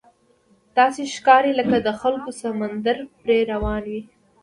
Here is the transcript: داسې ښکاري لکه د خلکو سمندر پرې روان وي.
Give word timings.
داسې 0.77 1.01
ښکاري 1.15 1.51
لکه 1.59 1.77
د 1.85 1.89
خلکو 2.01 2.29
سمندر 2.41 2.97
پرې 3.21 3.37
روان 3.51 3.83
وي. 3.91 4.01